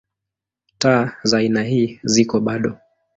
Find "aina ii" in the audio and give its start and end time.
1.37-1.99